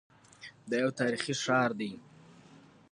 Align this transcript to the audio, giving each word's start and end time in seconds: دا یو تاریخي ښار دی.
دا 0.69 0.75
یو 0.83 0.91
تاریخي 0.99 1.33
ښار 1.43 1.69
دی. 1.79 1.91